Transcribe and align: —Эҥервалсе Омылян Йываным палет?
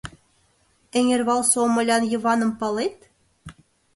—Эҥервалсе 0.97 1.57
Омылян 1.65 2.03
Йываным 2.13 2.51
палет? 2.59 2.97